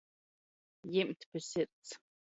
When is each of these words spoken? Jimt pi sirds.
Jimt 0.91 1.19
pi 1.29 1.39
sirds. 1.49 1.89